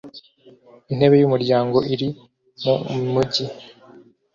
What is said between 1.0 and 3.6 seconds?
y umuryango iri mu mujyi